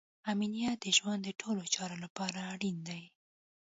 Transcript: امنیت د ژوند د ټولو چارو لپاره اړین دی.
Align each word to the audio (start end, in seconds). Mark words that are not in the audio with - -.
امنیت 0.31 0.77
د 0.81 0.85
ژوند 0.97 1.21
د 1.25 1.29
ټولو 1.41 1.63
چارو 1.75 1.97
لپاره 2.03 2.39
اړین 2.53 2.77
دی. 2.89 3.01